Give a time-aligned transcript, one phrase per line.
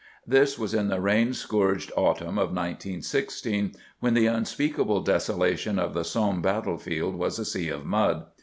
[0.25, 6.03] This was in the rain scourged autumn of 1916, when the unspeakable desolation of the
[6.03, 8.25] Somme battlefield was a sea of mud.